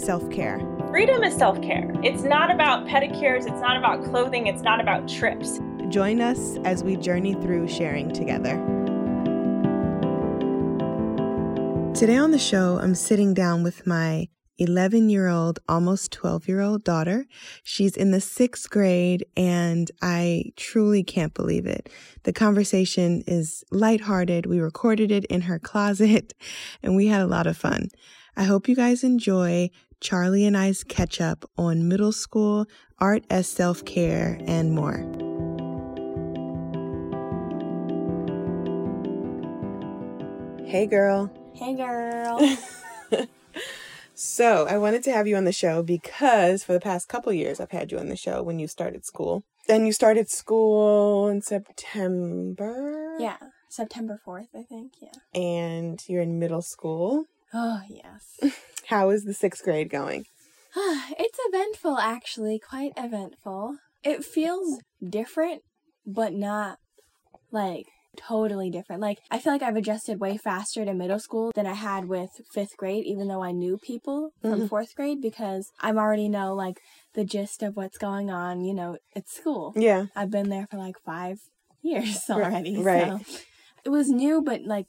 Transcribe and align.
self 0.00 0.28
care. 0.30 0.58
Freedom 0.90 1.22
is 1.22 1.34
self 1.34 1.60
care. 1.60 1.92
It's 2.02 2.22
not 2.22 2.50
about 2.50 2.86
pedicures, 2.86 3.46
it's 3.46 3.60
not 3.60 3.76
about 3.76 4.04
clothing, 4.04 4.46
it's 4.46 4.62
not 4.62 4.80
about 4.80 5.08
trips. 5.08 5.60
Join 5.88 6.20
us 6.20 6.56
as 6.64 6.84
we 6.84 6.96
journey 6.96 7.34
through 7.34 7.68
sharing 7.68 8.12
together. 8.12 8.56
Today 11.94 12.16
on 12.16 12.30
the 12.30 12.38
show, 12.38 12.78
I'm 12.80 12.94
sitting 12.94 13.34
down 13.34 13.62
with 13.62 13.86
my 13.86 14.28
11 14.58 15.08
year 15.08 15.28
old, 15.28 15.60
almost 15.68 16.12
12 16.12 16.48
year 16.48 16.60
old 16.60 16.84
daughter. 16.84 17.26
She's 17.62 17.96
in 17.96 18.10
the 18.10 18.20
sixth 18.20 18.68
grade, 18.70 19.24
and 19.36 19.90
I 20.02 20.52
truly 20.56 21.02
can't 21.02 21.34
believe 21.34 21.66
it. 21.66 21.88
The 22.24 22.32
conversation 22.32 23.22
is 23.26 23.64
lighthearted. 23.70 24.46
We 24.46 24.60
recorded 24.60 25.10
it 25.10 25.24
in 25.26 25.42
her 25.42 25.58
closet, 25.58 26.34
and 26.82 26.96
we 26.96 27.06
had 27.06 27.20
a 27.20 27.26
lot 27.26 27.46
of 27.46 27.56
fun. 27.56 27.88
I 28.36 28.44
hope 28.44 28.68
you 28.68 28.76
guys 28.76 29.02
enjoy 29.02 29.70
Charleigh 30.00 30.46
and 30.46 30.56
I's 30.56 30.84
catch 30.84 31.20
up 31.20 31.48
on 31.56 31.88
middle 31.88 32.12
school, 32.12 32.66
art 32.98 33.24
as 33.30 33.48
self 33.48 33.84
care, 33.84 34.38
and 34.46 34.72
more. 34.72 34.98
Hey, 40.66 40.86
girl. 40.86 41.30
Hey 41.54 41.74
girl. 41.74 42.56
So, 44.20 44.66
I 44.66 44.78
wanted 44.78 45.04
to 45.04 45.12
have 45.12 45.28
you 45.28 45.36
on 45.36 45.44
the 45.44 45.52
show 45.52 45.80
because 45.80 46.64
for 46.64 46.72
the 46.72 46.80
past 46.80 47.08
couple 47.08 47.32
years, 47.32 47.60
I've 47.60 47.70
had 47.70 47.92
you 47.92 48.00
on 48.00 48.08
the 48.08 48.16
show 48.16 48.42
when 48.42 48.58
you 48.58 48.66
started 48.66 49.06
school. 49.06 49.44
Then 49.68 49.86
you 49.86 49.92
started 49.92 50.28
school 50.28 51.28
in 51.28 51.40
September. 51.40 53.14
yeah. 53.20 53.36
September 53.68 54.20
4th, 54.26 54.48
I 54.56 54.64
think. 54.64 54.94
Yeah. 55.00 55.40
And 55.40 56.02
you're 56.08 56.22
in 56.22 56.40
middle 56.40 56.62
school. 56.62 57.26
Oh, 57.52 57.80
yes. 57.88 58.54
How 58.86 59.10
is 59.10 59.24
the 59.24 59.34
sixth 59.34 59.64
grade 59.64 59.90
going? 59.90 60.24
it's 60.76 61.38
eventful, 61.48 61.98
actually. 61.98 62.58
Quite 62.58 62.92
eventful. 62.96 63.76
It 64.04 64.24
feels 64.24 64.80
different, 65.06 65.62
but 66.06 66.32
not 66.32 66.78
like 67.50 67.86
totally 68.16 68.70
different. 68.70 69.00
Like, 69.00 69.18
I 69.30 69.38
feel 69.38 69.52
like 69.52 69.62
I've 69.62 69.76
adjusted 69.76 70.20
way 70.20 70.36
faster 70.36 70.84
to 70.84 70.92
middle 70.94 71.18
school 71.18 71.52
than 71.54 71.66
I 71.66 71.74
had 71.74 72.06
with 72.08 72.30
fifth 72.52 72.76
grade, 72.76 73.04
even 73.06 73.28
though 73.28 73.42
I 73.42 73.52
knew 73.52 73.78
people 73.78 74.30
from 74.40 74.62
Mhm. 74.62 74.68
fourth 74.68 74.94
grade 74.94 75.20
because 75.20 75.70
I 75.80 75.90
already 75.92 76.28
know 76.28 76.54
like 76.54 76.80
the 77.14 77.24
gist 77.24 77.62
of 77.62 77.76
what's 77.76 77.98
going 77.98 78.30
on, 78.30 78.64
you 78.64 78.74
know, 78.74 78.98
at 79.14 79.28
school. 79.28 79.72
Yeah. 79.76 80.06
I've 80.16 80.30
been 80.30 80.48
there 80.48 80.66
for 80.70 80.76
like 80.78 80.96
five 81.04 81.38
years 81.82 82.24
already. 82.30 82.82
right. 82.82 83.12
So 83.26 83.34
it 83.84 83.90
was 83.90 84.10
new, 84.10 84.42
but 84.42 84.62
like 84.62 84.86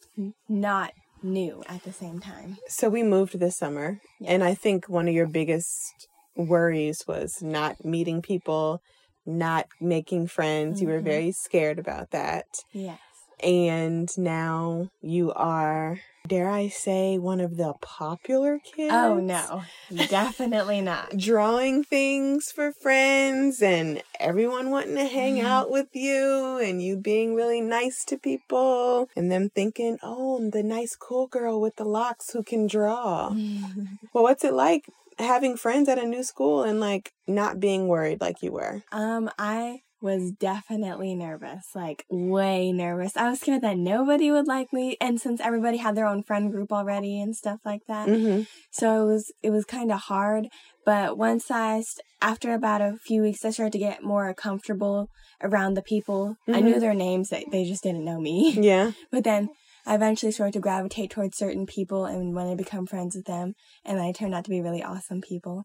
not 0.47 0.93
new 1.23 1.63
at 1.67 1.83
the 1.83 1.91
same 1.91 2.19
time. 2.19 2.57
So, 2.67 2.89
we 2.89 3.03
moved 3.03 3.39
this 3.39 3.57
summer. 3.57 3.99
Yeah. 4.19 4.31
And 4.31 4.43
I 4.43 4.53
think 4.53 4.87
one 4.89 5.07
of 5.07 5.13
your 5.13 5.27
biggest 5.27 6.07
worries 6.35 7.03
was 7.07 7.41
not 7.41 7.83
meeting 7.83 8.21
people, 8.21 8.81
not 9.25 9.67
making 9.81 10.27
friends. 10.27 10.81
You 10.81 10.87
were 10.87 11.01
Mhm. 11.01 11.03
very 11.03 11.31
scared 11.31 11.79
about 11.79 12.11
that. 12.11 12.45
Yes. 12.71 12.99
And 13.41 14.09
now 14.17 14.89
you 15.01 15.31
are, 15.33 15.99
dare 16.29 16.49
I 16.49 16.69
say, 16.69 17.17
one 17.17 17.41
of 17.41 17.57
the 17.57 17.73
popular 17.81 18.59
kids? 18.59 18.93
Oh 18.93 19.19
no, 19.19 19.63
definitely 20.07 20.81
not. 20.81 21.11
Drawing 21.17 21.83
things 21.83 22.51
for 22.51 22.71
friends 22.71 23.61
and 23.61 24.03
everyone 24.19 24.69
wanting 24.69 24.95
to 24.95 25.05
hang 25.05 25.35
Mhm. 25.35 25.45
out 25.45 25.69
with 25.71 25.87
you 25.93 26.57
and 26.59 26.81
you 26.81 26.97
being 26.97 27.35
really 27.35 27.61
nice 27.61 28.03
to 28.05 28.17
people 28.17 29.09
and 29.15 29.31
them 29.31 29.49
thinking, 29.49 29.97
oh, 30.03 30.37
I'm 30.37 30.51
the 30.51 30.63
nice 30.63 30.95
cool 30.95 31.27
girl 31.27 31.59
with 31.61 31.75
the 31.77 31.85
locks 31.85 32.31
who 32.31 32.43
can 32.43 32.67
draw. 32.67 33.35
Well, 34.13 34.23
what's 34.23 34.43
it 34.43 34.53
like 34.53 34.85
having 35.19 35.57
friends 35.57 35.89
at 35.89 35.99
a 35.99 36.05
new 36.05 36.23
school 36.23 36.63
and 36.63 36.79
like 36.79 37.11
not 37.27 37.59
being 37.59 37.87
worried 37.87 38.21
like 38.21 38.41
you 38.41 38.51
were? 38.51 38.83
um, 38.91 39.29
I 39.37 39.81
was 40.01 40.31
definitely 40.31 41.15
nervous, 41.15 41.65
like 41.75 42.05
way 42.09 42.71
nervous. 42.71 43.15
I 43.17 43.29
was 43.29 43.39
scared 43.39 43.61
that 43.63 43.77
nobody 43.77 44.31
would 44.31 44.47
like 44.47 44.71
me, 44.73 44.97
and 45.01 45.19
since 45.19 45.41
everybody 45.41 45.77
had 45.77 45.95
their 45.95 46.05
own 46.07 46.23
friend 46.23 46.51
group 46.51 46.71
already 46.71 47.19
and 47.21 47.35
stuff 47.35 47.59
like 47.65 47.81
that, 47.87 48.07
Mm-hmm. 48.09 48.43
so 48.71 49.03
it 49.03 49.11
was 49.11 49.31
it 49.43 49.49
was 49.51 49.65
kind 49.65 49.91
of 49.91 49.99
hard. 50.01 50.47
But 50.85 51.17
once 51.17 51.51
I, 51.51 51.83
after 52.21 52.53
about 52.53 52.81
a 52.81 52.97
few 53.03 53.21
weeks, 53.21 53.43
I 53.45 53.51
started 53.51 53.73
to 53.73 53.77
get 53.79 54.03
more 54.03 54.33
comfortable 54.33 55.09
around 55.43 55.73
the 55.75 55.81
people. 55.83 56.35
I 56.47 56.61
knew 56.61 56.75
Mhm. 56.75 56.79
their 56.79 56.93
names; 56.93 57.29
they 57.29 57.45
they 57.51 57.65
just 57.65 57.83
didn't 57.83 58.05
know 58.05 58.19
me. 58.19 58.53
Yeah. 58.71 58.91
But 59.11 59.23
then 59.23 59.49
I 59.85 59.95
eventually 59.95 60.31
started 60.31 60.53
to 60.53 60.59
gravitate 60.59 61.09
towards 61.09 61.37
certain 61.37 61.65
people 61.65 62.05
and 62.05 62.35
wanted 62.35 62.51
to 62.57 62.63
become 62.63 62.85
friends 62.85 63.15
with 63.15 63.25
them. 63.25 63.53
And 63.85 63.97
they 63.99 64.11
turned 64.13 64.35
out 64.35 64.43
to 64.45 64.49
be 64.49 64.61
really 64.61 64.83
awesome 64.83 65.21
people. 65.21 65.63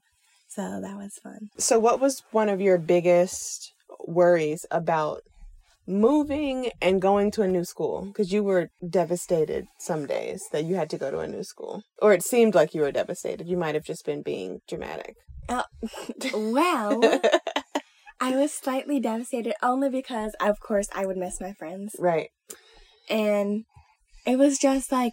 So 0.49 0.63
that 0.81 0.97
was 0.97 1.19
fun. 1.23 1.51
So, 1.59 1.79
what 1.79 2.01
was 2.01 2.23
one 2.31 2.49
of 2.49 2.61
your 2.61 2.79
biggest 2.79 3.74
worries 4.07 4.67
about 4.71 5.23
moving 5.87 6.71
and 6.81 7.03
going 7.03 7.31
to 7.33 7.43
a 7.43 7.49
new 7.49 7.65
school? 7.65 8.07
Because 8.07 8.33
you 8.33 8.43
were 8.43 8.71
devastated 8.89 9.67
some 9.79 10.07
days 10.07 10.45
that 10.53 10.65
you 10.65 10.77
had 10.77 10.91
to 10.91 10.99
go 10.99 11.11
to 11.11 11.19
a 11.21 11.29
new 11.29 11.45
school, 11.45 11.83
or 12.01 12.13
it 12.13 12.23
seemed 12.23 12.55
like 12.55 12.75
you 12.75 12.83
were 12.83 12.93
devastated. 12.93 13.49
You 13.49 13.57
might 13.57 13.75
have 13.75 13.85
just 13.85 14.05
been 14.05 14.23
being 14.23 14.61
dramatic. 14.69 15.17
Well, 16.33 17.01
I 18.21 18.37
was 18.37 18.53
slightly 18.53 19.01
devastated 19.01 19.55
only 19.63 19.91
because, 19.91 20.35
of 20.41 20.61
course, 20.61 20.89
I 20.95 21.07
would 21.07 21.17
miss 21.17 21.41
my 21.41 21.53
friends. 21.53 21.95
right. 21.99 22.31
And 23.11 23.65
it 24.27 24.39
was 24.39 24.59
just 24.59 24.91
like, 24.91 25.13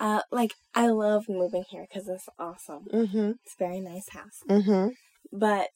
uh, 0.00 0.22
like 0.32 0.54
I 0.74 0.88
love 0.88 1.26
moving 1.28 1.64
here 1.70 1.86
because 1.88 2.08
it's 2.08 2.28
awesome. 2.38 2.86
Mm-hmm. 2.92 3.30
It's 3.44 3.54
a 3.58 3.64
very 3.64 3.80
nice 3.80 4.08
house. 4.10 4.42
Mm-hmm. 4.48 4.88
But 5.32 5.68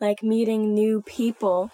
like 0.00 0.22
meeting 0.22 0.74
new 0.74 1.02
people, 1.02 1.70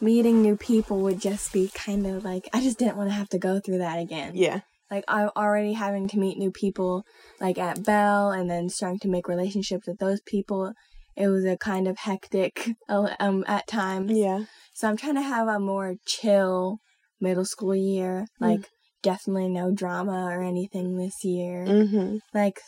meeting 0.00 0.42
new 0.42 0.56
people 0.56 1.00
would 1.00 1.20
just 1.20 1.52
be 1.52 1.68
kind 1.74 2.06
of 2.06 2.24
like 2.24 2.48
I 2.52 2.60
just 2.60 2.78
didn't 2.78 2.96
want 2.96 3.10
to 3.10 3.14
have 3.14 3.28
to 3.30 3.38
go 3.38 3.60
through 3.60 3.78
that 3.78 3.98
again. 3.98 4.32
Yeah. 4.34 4.60
like 4.90 5.04
I'm 5.08 5.30
already 5.36 5.72
having 5.74 6.08
to 6.08 6.18
meet 6.18 6.38
new 6.38 6.50
people 6.50 7.04
like 7.40 7.58
at 7.58 7.84
Bell 7.84 8.30
and 8.30 8.50
then 8.50 8.68
starting 8.68 9.00
to 9.00 9.08
make 9.08 9.28
relationships 9.28 9.86
with 9.86 9.98
those 9.98 10.20
people. 10.26 10.72
It 11.16 11.28
was 11.28 11.44
a 11.44 11.56
kind 11.56 11.86
of 11.88 11.98
hectic 11.98 12.70
uh, 12.88 13.14
um 13.20 13.44
at 13.46 13.66
times. 13.66 14.12
Yeah. 14.12 14.44
So 14.74 14.88
I'm 14.88 14.96
trying 14.96 15.16
to 15.16 15.22
have 15.22 15.48
a 15.48 15.58
more 15.58 15.96
chill 16.06 16.78
middle 17.20 17.44
school 17.44 17.76
year. 17.76 18.26
Like 18.38 18.68
definitely 19.02 19.48
no 19.48 19.70
drama 19.72 20.26
or 20.30 20.42
anything 20.42 20.96
this 20.96 21.24
year. 21.24 21.64
Mm-hmm. 21.66 22.18
Like 22.32 22.60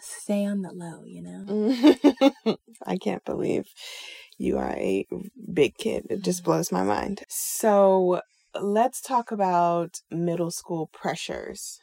stay 0.00 0.44
on 0.46 0.62
the 0.62 0.72
low, 0.72 1.02
you 1.04 1.22
know. 1.22 2.56
I 2.86 2.96
can't 2.96 3.24
believe 3.24 3.64
you 4.40 4.56
are 4.56 4.70
a 4.70 5.06
big 5.52 5.76
kid. 5.76 6.06
It 6.08 6.22
just 6.22 6.44
blows 6.44 6.72
my 6.72 6.82
mind. 6.82 7.24
So 7.28 8.22
let's 8.58 9.02
talk 9.02 9.30
about 9.30 10.00
middle 10.10 10.50
school 10.50 10.88
pressures. 10.92 11.78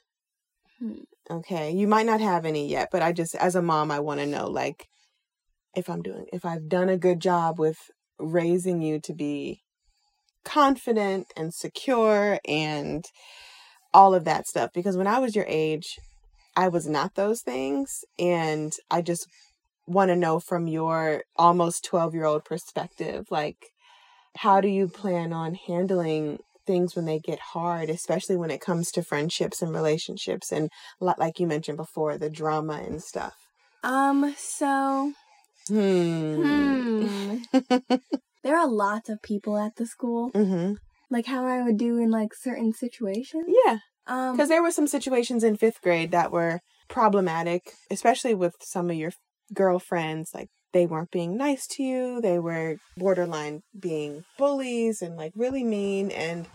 Hmm. 0.80 1.04
Okay. 1.30 1.72
You 1.72 1.88
might 1.88 2.08
not 2.08 2.20
have 2.20 2.46
any 2.46 2.68
yet, 2.68 2.90
but 2.92 3.04
I 3.04 3.12
just, 3.12 3.36
as 3.36 3.56
a 3.56 3.62
mom, 3.62 3.92
I 3.92 4.00
want 4.00 4.22
to 4.22 4.26
know 4.26 4.48
like 4.48 4.88
if 5.76 5.88
I'm 5.88 6.02
doing, 6.02 6.26
if 6.34 6.46
I've 6.46 6.68
done 6.68 6.90
a 6.90 6.98
good 6.98 7.20
job 7.20 7.60
with 7.60 7.78
raising 8.18 8.82
you 8.82 9.00
to 9.02 9.14
be 9.14 9.62
confident 10.44 11.28
and 11.38 11.54
secure 11.54 12.40
and 12.48 13.06
all 13.94 14.16
of 14.16 14.26
that 14.26 14.48
stuff. 14.48 14.72
Because 14.74 14.98
when 14.98 15.08
I 15.08 15.20
was 15.20 15.36
your 15.36 15.46
age, 15.48 16.00
I 16.56 16.70
was 16.70 16.88
not 16.88 17.14
those 17.14 17.42
things. 17.42 18.04
And 18.18 18.74
I 18.90 19.04
just 19.04 19.28
want 19.88 20.10
to 20.10 20.16
know 20.16 20.40
from 20.40 20.68
your 20.68 21.24
almost 21.38 21.86
12 21.86 22.14
year 22.14 22.26
old 22.26 22.44
perspective, 22.46 23.26
like, 23.32 23.58
how 24.38 24.62
do 24.62 24.68
you 24.68 24.88
plan 24.88 25.34
on 25.34 25.56
handling 25.56 26.40
things 26.66 26.96
when 26.96 27.06
they 27.06 27.18
get 27.20 27.40
hard, 27.54 27.90
especially 27.90 28.36
when 28.36 28.52
it 28.52 28.60
comes 28.62 28.92
to 28.92 29.02
friendships 29.02 29.62
and 29.62 29.74
relationships 29.74 30.52
and 30.52 30.70
li- 31.00 31.14
like 31.18 31.40
you 31.40 31.48
mentioned 31.48 31.78
before, 31.78 32.18
the 32.18 32.30
drama 32.30 32.74
and 32.86 33.02
stuff. 33.02 33.34
Um, 33.84 34.36
so 34.38 35.14
Hmm. 35.68 36.36
hmm. 36.36 37.38
there 38.44 38.58
are 38.58 38.68
lots 38.68 39.10
of 39.10 39.22
people 39.22 39.58
at 39.58 39.76
the 39.76 39.86
school. 39.86 40.32
mm-hmm. 40.32 40.74
Like 41.10 41.26
how 41.26 41.46
I 41.46 41.64
would 41.64 41.78
do 41.78 41.98
in 41.98 42.12
like 42.12 42.34
certain 42.34 42.74
situations. 42.74 43.46
Yeah, 43.66 43.78
Um 44.08 44.36
because 44.36 44.50
there 44.50 44.62
were 44.62 44.72
some 44.72 44.88
situations 44.88 45.44
in 45.44 45.56
fifth 45.56 45.82
grade 45.82 46.12
that 46.12 46.32
were 46.32 46.60
problematic, 46.90 47.72
especially 47.90 48.34
with 48.34 48.56
some 48.62 48.90
of 48.90 48.96
your 48.98 49.12
girlfriends 49.54 50.32
like 50.34 50.50
they 50.74 50.86
weren't 50.86 51.12
being 51.12 51.38
nice 51.38 51.66
to 51.68 51.84
you, 51.84 52.22
they 52.22 52.40
were 52.40 52.78
borderline 52.98 53.64
being 53.80 54.24
bullies 54.38 55.02
and 55.02 55.16
like 55.16 55.32
really 55.36 55.64
mean 55.64 56.12
and 56.12 56.48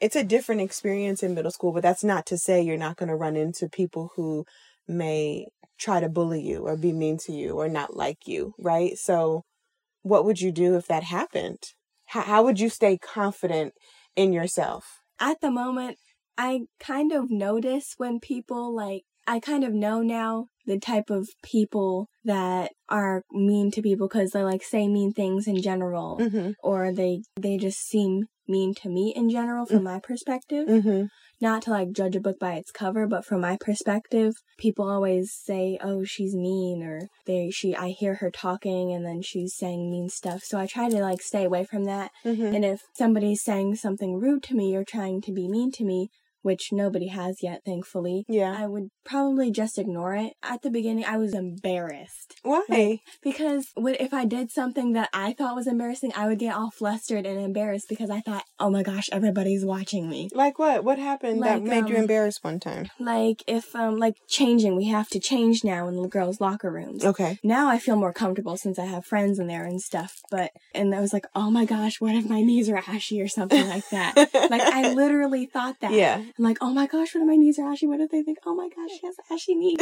it's 0.00 0.16
a 0.16 0.24
different 0.24 0.60
experience 0.60 1.22
in 1.22 1.34
middle 1.34 1.50
school, 1.50 1.72
but 1.72 1.82
that's 1.82 2.04
not 2.04 2.26
to 2.26 2.36
say 2.36 2.60
you're 2.60 2.76
not 2.76 2.96
going 2.96 3.08
to 3.08 3.16
run 3.16 3.36
into 3.36 3.68
people 3.68 4.10
who 4.16 4.44
may 4.86 5.46
try 5.78 6.00
to 6.00 6.08
bully 6.08 6.42
you 6.42 6.66
or 6.66 6.76
be 6.76 6.92
mean 6.92 7.16
to 7.16 7.32
you 7.32 7.52
or 7.52 7.68
not 7.68 7.96
like 7.96 8.26
you, 8.26 8.54
right? 8.58 8.98
So 8.98 9.44
what 10.02 10.24
would 10.24 10.40
you 10.40 10.52
do 10.52 10.76
if 10.76 10.86
that 10.88 11.04
happened? 11.04 11.58
How, 12.06 12.20
how 12.20 12.42
would 12.44 12.60
you 12.60 12.68
stay 12.68 12.98
confident 12.98 13.72
in 14.14 14.32
yourself? 14.32 15.00
At 15.18 15.40
the 15.40 15.50
moment, 15.50 15.96
I 16.36 16.62
kind 16.78 17.12
of 17.12 17.30
notice 17.30 17.94
when 17.96 18.20
people 18.20 18.74
like, 18.74 19.04
I 19.26 19.40
kind 19.40 19.64
of 19.64 19.72
know 19.72 20.02
now 20.02 20.46
the 20.66 20.78
type 20.78 21.10
of 21.10 21.28
people 21.42 22.08
that 22.24 22.72
are 22.88 23.22
mean 23.32 23.70
to 23.72 23.82
people 23.82 24.08
because 24.08 24.30
they 24.30 24.42
like 24.42 24.62
say 24.62 24.88
mean 24.88 25.12
things 25.12 25.46
in 25.46 25.60
general 25.60 26.18
Mm-hmm. 26.20 26.50
or 26.62 26.92
they 26.92 27.20
they 27.38 27.56
just 27.56 27.80
seem 27.80 28.24
mean 28.46 28.74
to 28.74 28.88
me 28.90 29.12
in 29.16 29.30
general 29.30 29.64
from 29.66 29.82
my 29.84 29.98
perspective 29.98 30.68
Mm-hmm. 30.68 31.04
not 31.40 31.62
to 31.62 31.70
like 31.70 31.92
judge 31.92 32.16
a 32.16 32.20
book 32.20 32.38
by 32.38 32.54
its 32.54 32.70
cover 32.70 33.06
but 33.06 33.24
from 33.24 33.40
my 33.40 33.56
perspective 33.58 34.34
people 34.58 34.88
always 34.88 35.32
say 35.32 35.78
oh 35.82 36.04
she's 36.04 36.34
mean 36.34 36.82
or 36.82 37.08
they 37.26 37.50
she 37.50 37.74
i 37.74 37.88
hear 37.88 38.16
her 38.16 38.30
talking 38.30 38.92
and 38.92 39.04
then 39.04 39.20
she's 39.22 39.54
saying 39.54 39.90
mean 39.90 40.08
stuff 40.10 40.42
so 40.44 40.58
i 40.58 40.66
try 40.66 40.88
to 40.90 41.00
like 41.00 41.22
stay 41.22 41.44
away 41.44 41.64
from 41.64 41.84
that 41.84 42.10
Mm-hmm. 42.24 42.54
and 42.54 42.64
if 42.64 42.80
somebody's 42.96 43.42
saying 43.42 43.76
something 43.76 44.18
rude 44.18 44.42
to 44.44 44.54
me 44.54 44.74
or 44.76 44.84
trying 44.84 45.20
to 45.22 45.32
be 45.32 45.48
mean 45.48 45.70
to 45.72 45.84
me 45.84 46.08
which 46.44 46.68
nobody 46.72 47.08
has 47.08 47.42
yet 47.42 47.60
thankfully 47.64 48.24
Yeah. 48.28 48.54
i 48.56 48.66
would 48.66 48.88
probably 49.04 49.50
just 49.50 49.78
ignore 49.78 50.14
it 50.14 50.32
at 50.42 50.62
the 50.62 50.70
beginning 50.70 51.04
i 51.04 51.16
was 51.16 51.34
embarrassed 51.34 52.34
Why? 52.42 53.00
because 53.22 53.68
what 53.74 54.00
if 54.00 54.12
I 54.12 54.24
did 54.24 54.50
something 54.50 54.92
that 54.92 55.08
I 55.12 55.32
thought 55.32 55.56
was 55.56 55.66
embarrassing, 55.66 56.12
I 56.16 56.26
would 56.26 56.38
get 56.38 56.54
all 56.54 56.70
flustered 56.70 57.26
and 57.26 57.38
embarrassed 57.40 57.86
because 57.88 58.10
I 58.10 58.20
thought, 58.20 58.44
oh 58.58 58.70
my 58.70 58.82
gosh, 58.82 59.08
everybody's 59.12 59.64
watching 59.64 60.08
me. 60.08 60.28
Like 60.32 60.58
what? 60.58 60.84
What 60.84 60.98
happened 60.98 61.42
that 61.42 61.60
Like, 61.60 61.62
made 61.62 61.88
you 61.88 61.96
um, 61.96 62.02
embarrassed 62.02 62.40
one 62.42 62.60
time? 62.60 62.90
Like 62.98 63.42
if 63.46 63.74
um 63.74 63.96
like 63.98 64.14
changing, 64.28 64.76
we 64.76 64.86
have 64.88 65.08
to 65.10 65.18
change 65.20 65.64
now 65.64 65.88
in 65.88 66.00
the 66.00 66.08
girls' 66.08 66.40
locker 66.40 66.70
rooms. 66.70 67.04
Okay. 67.04 67.38
Now 67.42 67.68
I 67.68 67.78
feel 67.78 67.96
more 67.96 68.12
comfortable 68.12 68.56
since 68.56 68.78
I 68.78 68.84
have 68.86 69.04
friends 69.06 69.38
in 69.38 69.46
there 69.46 69.64
and 69.64 69.80
stuff. 69.80 70.20
But 70.30 70.50
and 70.74 70.94
I 70.94 71.00
was 71.00 71.12
like, 71.12 71.26
oh 71.34 71.50
my 71.50 71.64
gosh, 71.64 72.00
what 72.00 72.14
if 72.14 72.28
my 72.28 72.42
knees 72.42 72.68
are 72.68 72.76
ashy 72.76 73.20
or 73.20 73.28
something 73.28 73.66
like 73.68 73.88
that? 73.90 74.14
like 74.50 74.62
I 74.62 74.92
literally 74.92 75.46
thought 75.46 75.76
that. 75.80 75.92
Yeah. 75.92 76.22
I'm 76.38 76.44
like, 76.44 76.58
oh 76.60 76.70
my 76.72 76.86
gosh, 76.86 77.14
what 77.14 77.20
if 77.22 77.26
my 77.26 77.36
knees 77.36 77.58
are 77.58 77.70
ashy? 77.70 77.86
What 77.86 78.00
if 78.00 78.10
they 78.10 78.22
think, 78.22 78.38
oh 78.44 78.54
my 78.54 78.68
gosh, 78.68 78.90
she 78.98 79.06
has 79.06 79.14
ashy 79.30 79.54
knees? 79.54 79.78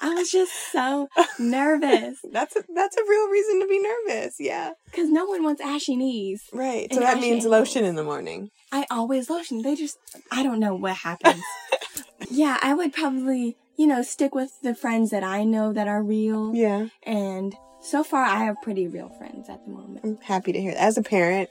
I 0.00 0.14
was 0.14 0.30
just 0.30 0.52
so 0.72 1.08
nervous 1.38 2.18
That's 2.32 2.56
a, 2.56 2.64
that's 2.74 2.96
a 2.96 3.02
real 3.08 3.28
reason 3.28 3.60
to 3.60 3.66
be 3.68 3.78
nervous. 3.78 4.36
Yeah. 4.40 4.70
because 4.86 5.08
no 5.08 5.26
one 5.26 5.44
wants 5.44 5.60
ashy 5.60 5.94
knees. 5.96 6.42
Right. 6.52 6.92
So 6.92 7.00
that 7.00 7.18
means 7.20 7.44
ankles. 7.44 7.50
lotion 7.52 7.84
in 7.84 7.94
the 7.94 8.02
morning. 8.02 8.50
I 8.72 8.86
always 8.90 9.30
lotion. 9.30 9.62
They 9.62 9.76
just, 9.76 9.98
I 10.30 10.42
don't 10.42 10.58
know 10.58 10.74
what 10.74 10.96
happens. 10.96 11.42
yeah, 12.30 12.58
I 12.62 12.74
would 12.74 12.92
probably, 12.92 13.56
you 13.76 13.86
know, 13.86 14.02
stick 14.02 14.34
with 14.34 14.50
the 14.62 14.74
friends 14.74 15.10
that 15.10 15.22
I 15.22 15.44
know 15.44 15.72
that 15.72 15.86
are 15.86 16.02
real. 16.02 16.52
Yeah. 16.54 16.88
And 17.04 17.54
so 17.80 18.02
far, 18.02 18.24
I 18.24 18.44
have 18.44 18.56
pretty 18.62 18.88
real 18.88 19.10
friends 19.10 19.48
at 19.48 19.64
the 19.64 19.70
moment. 19.70 20.00
I'm 20.04 20.16
happy 20.18 20.52
to 20.52 20.60
hear. 20.60 20.72
that. 20.72 20.82
As 20.82 20.96
a 20.98 21.02
parent, 21.02 21.50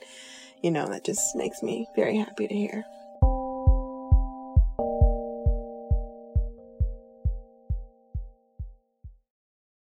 you 0.62 0.72
know, 0.72 0.88
that 0.88 1.06
just 1.06 1.36
makes 1.36 1.62
me 1.64 1.88
very 1.96 2.18
happy 2.18 2.48
to 2.48 2.54
hear. 2.54 2.84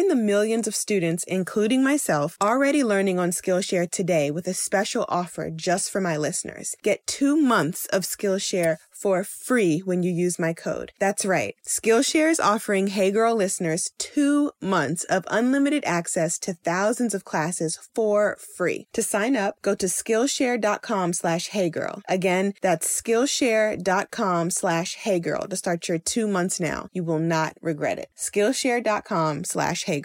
the 0.00 0.16
millions 0.16 0.66
of 0.66 0.74
students, 0.74 1.22
including 1.24 1.84
myself, 1.84 2.38
already 2.40 2.82
learning 2.82 3.18
on 3.18 3.28
Skillshare 3.28 3.90
today 3.90 4.30
with 4.30 4.46
a 4.46 4.54
special 4.54 5.04
offer 5.06 5.50
just 5.50 5.90
for 5.90 6.00
my 6.00 6.16
listeners. 6.16 6.74
Get 6.82 7.06
two 7.06 7.36
months 7.36 7.84
of 7.92 8.04
Skillshare 8.04 8.78
for 9.02 9.24
free 9.24 9.80
when 9.80 10.02
you 10.02 10.12
use 10.12 10.38
my 10.38 10.52
code. 10.52 10.92
That's 11.00 11.24
right. 11.24 11.54
Skillshare 11.66 12.30
is 12.30 12.40
offering 12.40 12.86
Hey 12.86 13.10
Girl 13.10 13.34
listeners 13.34 13.90
two 13.98 14.52
months 14.60 15.04
of 15.04 15.24
unlimited 15.30 15.84
access 15.84 16.38
to 16.40 16.54
thousands 16.54 17.14
of 17.14 17.24
classes 17.24 17.78
for 17.94 18.36
free. 18.56 18.86
To 18.92 19.02
sign 19.02 19.36
up, 19.36 19.56
go 19.62 19.74
to 19.74 19.86
Skillshare.com 19.86 21.12
slash 21.12 21.48
Hey 21.48 21.70
Girl. 21.70 22.02
Again, 22.08 22.54
that's 22.62 22.86
Skillshare.com 23.00 24.50
slash 24.50 24.94
Hey 24.94 25.20
Girl 25.20 25.46
to 25.48 25.56
start 25.56 25.88
your 25.88 25.98
two 25.98 26.28
months 26.28 26.60
now. 26.60 26.88
You 26.92 27.04
will 27.04 27.18
not 27.18 27.56
regret 27.60 27.98
it. 27.98 28.08
Skillshare.com 28.16 29.44
slash 29.44 29.84
Hey 29.84 30.00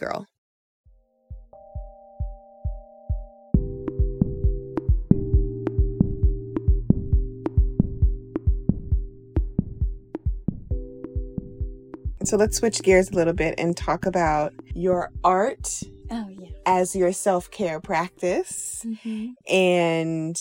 So 12.27 12.35
let's 12.35 12.57
switch 12.57 12.81
gears 12.83 13.09
a 13.09 13.13
little 13.13 13.31
bit 13.33 13.55
and 13.57 13.75
talk 13.75 14.05
about 14.05 14.51
your 14.75 15.11
art 15.23 15.81
Oh, 16.11 16.27
yeah. 16.27 16.49
as 16.65 16.93
your 16.93 17.13
self 17.13 17.49
care 17.49 17.79
practice 17.79 18.85
Mm-hmm. 18.85 19.27
and 19.49 20.35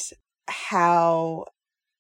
how 0.49 1.45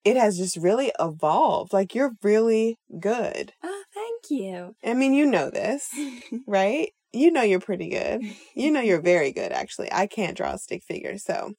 it 0.05 0.16
has 0.16 0.38
just 0.38 0.57
really 0.57 0.90
evolved. 0.99 1.73
Like, 1.73 1.95
you're 1.95 2.12
really 2.25 2.78
good. 2.99 3.52
Oh, 3.62 3.83
thank 3.95 4.25
you. 4.40 4.75
I 4.85 4.95
mean, 4.95 5.14
you 5.14 5.25
know 5.25 5.50
this, 5.50 5.88
right? 6.49 6.90
You 7.12 7.31
know 7.31 7.43
you're 7.43 7.61
pretty 7.61 7.88
good. 7.88 8.23
You 8.57 8.73
know 8.73 8.81
you're 8.81 9.00
very 9.00 9.31
good, 9.31 9.52
actually. 9.52 9.93
I 9.93 10.09
can't 10.09 10.37
draw 10.37 10.55
a 10.55 10.59
stick 10.59 10.83
figure, 10.83 11.16
so 11.16 11.52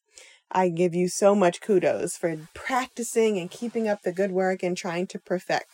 I 0.51 0.67
give 0.67 0.93
you 0.93 1.07
so 1.07 1.34
much 1.34 1.62
kudos 1.62 2.17
for 2.17 2.36
practicing 2.53 3.38
and 3.39 3.50
keeping 3.50 3.88
up 3.88 4.01
the 4.03 4.12
good 4.12 4.31
work 4.31 4.63
and 4.63 4.75
trying 4.75 5.07
to 5.07 5.19
perfect 5.19 5.69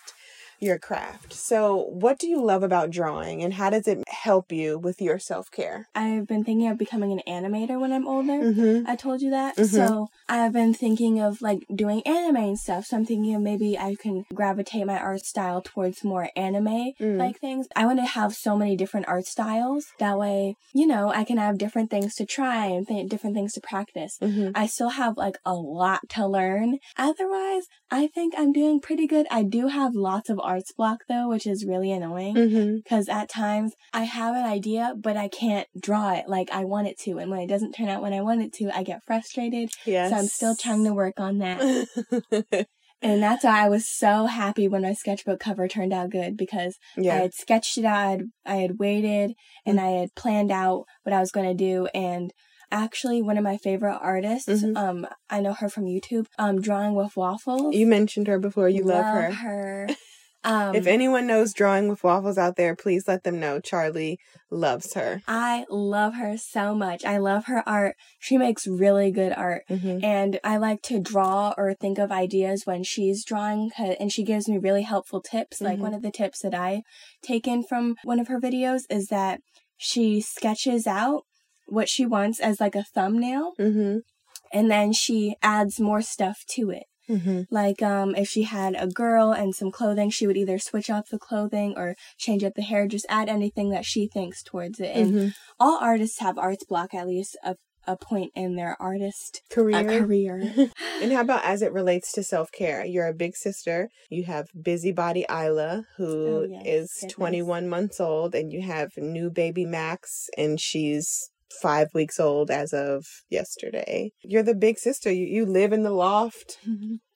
your 0.64 0.80
craft. 0.80 1.34
So, 1.34 1.76
what 1.92 2.18
do 2.20 2.28
you 2.28 2.44
love 2.44 2.64
about 2.64 2.90
drawing 2.90 3.44
and 3.44 3.54
how 3.54 3.70
does 3.70 3.88
it 3.88 4.04
help 4.08 4.52
you 4.52 4.80
with 4.80 5.02
your 5.02 5.20
self 5.20 5.52
care? 5.52 5.88
I've 5.94 6.26
been 6.28 6.44
thinking 6.44 6.68
of 6.70 6.78
becoming 6.78 7.12
an 7.12 7.22
animator 7.28 7.80
when 7.80 7.92
I'm 7.92 8.08
older. 8.08 8.34
Mm-hmm. 8.34 8.90
I 8.90 8.96
told 8.96 9.22
you 9.22 9.30
that. 9.32 9.56
Mhm. 9.58 9.66
So 9.68 10.08
I've 10.30 10.54
been 10.54 10.74
thinking 10.74 11.20
of 11.20 11.42
like 11.42 11.66
doing 11.74 12.02
anime 12.08 12.38
and 12.38 12.60
stuff. 12.60 12.86
So 12.86 12.98
I'm 12.98 13.06
thinking 13.06 13.36
of 13.36 13.42
maybe 13.42 13.78
I 13.78 13.96
can 14.00 14.26
gravitate 14.34 14.86
my 14.88 14.98
art 14.98 15.22
style 15.26 15.62
towards 15.62 16.04
more 16.04 16.30
anime 16.36 16.94
Mm. 17.00 17.18
like 17.18 17.40
things. 17.40 17.68
I 17.76 17.86
want 17.86 18.00
to 18.00 18.06
have 18.06 18.34
so 18.34 18.56
many 18.56 18.76
different 18.78 19.08
art 19.08 19.26
styles. 19.26 19.88
That 20.00 20.18
way, 20.18 20.56
you 20.74 20.88
know, 20.88 21.10
I 21.10 21.24
can 21.24 21.38
have 21.38 21.58
different 21.58 21.90
things 21.90 22.16
to 22.16 22.26
try 22.26 22.68
and 22.68 22.88
th- 22.88 23.10
different 23.10 23.36
things 23.36 23.54
to 23.54 23.62
practice. 23.62 24.18
Mm-hmm. 24.22 24.52
I 24.56 24.68
still 24.68 24.90
have 24.90 25.18
like 25.18 25.38
a 25.46 25.54
lot 25.54 26.00
to 26.10 26.26
learn. 26.28 26.80
Otherwise, 26.98 27.68
I 27.92 28.08
think 28.08 28.34
I'm 28.38 28.52
doing 28.54 28.80
pretty 28.80 29.08
good. 29.08 29.28
I 29.30 29.44
do 29.44 29.68
have 29.68 29.94
lots 29.96 30.30
of 30.30 30.40
arts 30.54 30.72
block 30.72 31.00
though, 31.10 31.28
which 31.30 31.46
is 31.48 31.66
really 31.66 31.92
annoying 31.92 32.36
Mm-hmm. 32.36 32.76
because 32.78 33.10
at 33.10 33.30
times 33.30 33.74
I 33.94 34.04
have 34.04 34.36
an 34.36 34.46
idea, 34.46 34.94
but 34.98 35.18
I 35.18 35.28
can't 35.28 35.68
draw 35.80 36.14
it 36.14 36.26
like 36.28 36.50
I 36.52 36.64
want 36.66 36.88
it 36.88 36.98
to. 37.06 37.18
And 37.20 37.30
when 37.32 37.40
it 37.42 37.48
doesn't 37.48 37.74
turn 37.74 37.90
out 37.90 38.02
when 38.02 38.14
I 38.14 38.22
want 38.22 38.42
it 38.42 38.54
to, 38.54 38.70
I 38.78 38.84
get 38.84 39.04
frustrated. 39.06 39.70
Yes. 39.86 40.10
So 40.12 40.18
I'm 40.18 40.26
still 40.28 40.56
trying 40.56 40.84
to 40.86 40.94
work 40.94 41.20
on 41.20 41.38
that. 41.40 41.58
And 43.06 43.22
that's 43.22 43.44
why 43.44 43.66
I 43.66 43.68
was 43.68 43.86
so 43.86 44.28
happy 44.28 44.70
when 44.70 44.84
my 44.84 44.94
sketchbook 44.94 45.42
cover 45.42 45.68
turned 45.68 45.92
out 45.92 46.10
good 46.10 46.38
because 46.38 46.78
I 46.98 47.02
had 47.24 47.34
sketched 47.34 47.78
it 47.78 47.84
out, 47.84 48.22
I 48.46 48.56
had, 48.56 48.80
waited, 48.80 49.34
and 49.66 49.78
I 49.78 49.90
had 49.90 50.16
planned 50.16 50.52
out 50.52 50.86
what 51.04 51.12
I 51.12 51.20
was 51.20 51.30
going 51.30 51.48
to 51.50 51.54
do. 51.54 51.88
And 51.94 52.32
actually, 52.72 53.22
one 53.22 53.38
of 53.38 53.44
my 53.44 53.58
favorite 53.58 54.00
artists, 54.02 54.48
Mhm. 54.48 54.78
um, 54.78 55.08
I 55.30 55.42
know 55.42 55.52
her 55.52 55.68
from 55.68 55.84
YouTube, 55.84 56.28
um, 56.40 56.62
Drawing 56.62 56.96
with 56.96 57.18
Waffles. 57.18 57.76
You 57.76 57.88
mentioned 57.88 58.28
her 58.28 58.40
before. 58.40 58.70
You 58.70 58.84
love, 58.86 59.04
her. 59.04 59.32
her. 59.32 59.90
Um, 60.46 60.76
if 60.76 60.88
anyone 60.88 61.26
knows 61.28 61.54
drawing 61.54 61.88
with 61.88 62.04
waffles 62.04 62.38
out 62.38 62.56
there, 62.58 62.76
please 62.76 63.08
let 63.08 63.24
them 63.24 63.40
know 63.40 63.60
Charleigh 63.60 64.18
loves 64.52 64.94
her. 64.94 65.22
I 65.28 65.66
love 65.70 66.16
her 66.16 66.38
so 66.38 66.76
much. 66.76 67.06
I 67.06 67.18
love 67.18 67.46
her 67.46 67.64
art. 67.68 67.96
She 68.20 68.38
makes 68.38 68.68
really 68.68 69.10
good 69.12 69.34
art. 69.34 69.64
Mm-hmm. 69.70 70.04
And 70.04 70.40
I 70.44 70.58
like 70.58 70.82
to 70.84 71.00
draw 71.00 71.54
or 71.58 71.74
think 71.74 71.98
of 71.98 72.12
ideas 72.12 72.64
when 72.66 72.84
she's 72.84 73.24
drawing, 73.24 73.72
and 73.78 74.12
she 74.12 74.24
gives 74.24 74.48
me 74.50 74.58
really 74.58 74.84
helpful 74.84 75.22
tips. 75.22 75.62
Like 75.62 75.78
Mhm. 75.78 75.82
one 75.82 75.94
of 75.94 76.02
the 76.02 76.12
tips 76.12 76.40
that 76.42 76.54
I 76.54 76.84
take 77.22 77.48
in 77.48 77.64
from 77.64 77.96
one 78.04 78.20
of 78.20 78.28
her 78.28 78.40
videos 78.40 78.82
is 78.90 79.08
that 79.08 79.40
she 79.78 80.22
sketches 80.22 80.86
out 80.88 81.24
what 81.68 81.90
she 81.90 82.06
wants 82.06 82.40
as 82.40 82.60
like 82.60 82.76
a 82.76 82.84
thumbnail, 82.84 83.54
Mm-hmm. 83.60 84.00
and 84.52 84.70
then 84.70 84.92
she 84.94 85.36
adds 85.42 85.80
more 85.80 86.02
stuff 86.02 86.44
to 86.50 86.70
it. 86.70 86.84
Mm-hmm. 87.14 87.42
Like 87.50 87.82
um 87.82 88.16
if 88.16 88.28
she 88.30 88.44
had 88.44 88.76
a 88.78 88.88
girl 88.88 89.32
and 89.32 89.54
some 89.56 89.72
clothing, 89.72 90.10
she 90.10 90.28
would 90.28 90.38
either 90.38 90.60
switch 90.60 90.90
up 90.90 91.06
the 91.10 91.20
clothing 91.20 91.74
or 91.78 91.96
change 92.18 92.44
up 92.44 92.54
the 92.56 92.62
hair, 92.62 92.88
just 92.88 93.06
add 93.10 93.30
anything 93.30 93.70
that 93.70 93.86
she 93.86 94.08
thinks 94.08 94.42
towards 94.44 94.80
it. 94.80 94.92
And 94.96 95.14
Mm-hmm. 95.14 95.28
all 95.60 95.78
artists 95.82 96.20
have 96.20 96.38
arts 96.38 96.64
block 96.66 96.94
at 96.94 97.08
least 97.08 97.38
a, 97.44 97.56
a 97.86 97.98
point 97.98 98.32
in 98.34 98.56
their 98.56 98.76
artist 98.82 99.42
Career. 99.52 99.76
uh, 99.78 100.00
career. 100.00 100.36
and 101.02 101.12
how 101.16 101.22
about 101.22 101.44
as 101.44 101.62
it 101.62 101.74
relates 101.74 102.12
to 102.14 102.24
self 102.24 102.50
care? 102.52 102.86
You're 102.86 103.08
a 103.08 103.14
big 103.14 103.36
sister. 103.36 103.90
You 104.10 104.24
have 104.24 104.48
busybody 104.60 105.26
Isla, 105.30 105.84
who 105.98 106.28
Oh, 106.28 106.48
yes. 106.50 106.64
is 106.66 106.92
Goodness. 107.02 107.14
21 107.14 107.68
months 107.68 108.00
old, 108.00 108.34
and 108.36 108.52
you 108.54 108.62
have 108.62 108.92
new 108.98 109.30
baby 109.30 109.66
Max, 109.66 110.30
and 110.38 110.60
she's 110.62 111.30
five 111.62 111.88
weeks 111.94 112.20
old 112.20 112.52
as 112.52 112.74
of 112.74 113.06
yesterday. 113.30 114.12
You're 114.24 114.44
the 114.44 114.56
big 114.56 114.78
sister. 114.78 115.12
You, 115.12 115.26
you 115.26 115.46
live 115.46 115.74
in 115.74 115.84
the 115.84 115.92
loft. 115.92 116.58